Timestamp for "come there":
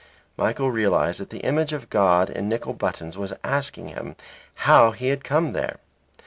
5.23-5.77